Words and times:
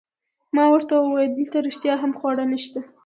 ما 0.55 0.63
ورته 0.71 0.93
وویل: 0.97 1.31
دلته 1.37 1.57
رښتیا 1.67 1.95
هم 2.03 2.11
خواړه 2.19 2.43
نشته؟ 2.53 2.79